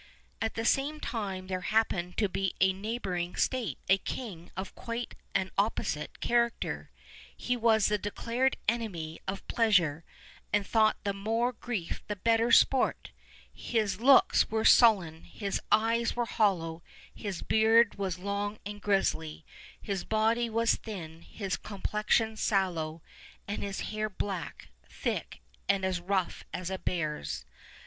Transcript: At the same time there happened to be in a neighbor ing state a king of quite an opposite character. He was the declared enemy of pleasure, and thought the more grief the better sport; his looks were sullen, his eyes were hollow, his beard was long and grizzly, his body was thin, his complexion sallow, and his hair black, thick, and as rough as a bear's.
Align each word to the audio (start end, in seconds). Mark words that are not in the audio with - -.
At 0.41 0.55
the 0.55 0.65
same 0.65 0.99
time 0.99 1.45
there 1.45 1.61
happened 1.61 2.17
to 2.17 2.27
be 2.27 2.55
in 2.59 2.69
a 2.69 2.73
neighbor 2.79 3.15
ing 3.15 3.35
state 3.35 3.77
a 3.87 3.99
king 3.99 4.49
of 4.57 4.73
quite 4.73 5.13
an 5.35 5.51
opposite 5.59 6.19
character. 6.21 6.89
He 7.37 7.55
was 7.55 7.85
the 7.85 7.99
declared 7.99 8.57
enemy 8.67 9.19
of 9.27 9.47
pleasure, 9.47 10.03
and 10.51 10.65
thought 10.65 10.97
the 11.03 11.13
more 11.13 11.53
grief 11.53 12.01
the 12.07 12.15
better 12.15 12.51
sport; 12.51 13.11
his 13.53 13.99
looks 14.01 14.49
were 14.49 14.65
sullen, 14.65 15.25
his 15.25 15.61
eyes 15.71 16.15
were 16.15 16.25
hollow, 16.25 16.81
his 17.13 17.43
beard 17.43 17.93
was 17.93 18.17
long 18.17 18.57
and 18.65 18.81
grizzly, 18.81 19.45
his 19.79 20.03
body 20.03 20.49
was 20.49 20.77
thin, 20.77 21.21
his 21.21 21.57
complexion 21.57 22.35
sallow, 22.37 23.03
and 23.47 23.61
his 23.61 23.81
hair 23.93 24.09
black, 24.09 24.69
thick, 24.89 25.41
and 25.69 25.85
as 25.85 26.01
rough 26.01 26.43
as 26.51 26.71
a 26.71 26.79
bear's. 26.79 27.45